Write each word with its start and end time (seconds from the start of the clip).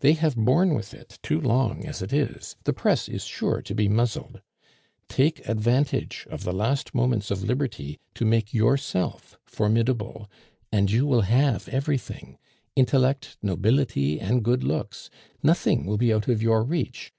They 0.00 0.14
have 0.14 0.34
borne 0.34 0.74
with 0.74 0.92
it 0.92 1.20
too 1.22 1.40
long 1.40 1.86
as 1.86 2.02
it 2.02 2.12
is; 2.12 2.56
the 2.64 2.72
press 2.72 3.08
is 3.08 3.22
sure 3.22 3.62
to 3.62 3.72
be 3.72 3.88
muzzled. 3.88 4.40
Take 5.08 5.48
advantage 5.48 6.26
of 6.28 6.42
the 6.42 6.52
last 6.52 6.92
moments 6.92 7.30
of 7.30 7.44
liberty 7.44 8.00
to 8.16 8.24
make 8.24 8.52
yourself 8.52 9.38
formidable, 9.44 10.28
and 10.72 10.90
you 10.90 11.06
will 11.06 11.20
have 11.22 11.68
everything 11.68 12.36
intellect, 12.74 13.36
nobility, 13.42 14.18
and 14.18 14.42
good 14.42 14.64
looks; 14.64 15.08
nothing 15.40 15.86
will 15.86 15.98
be 15.98 16.12
out 16.12 16.26
of 16.26 16.42
your 16.42 16.64
reach. 16.64 17.12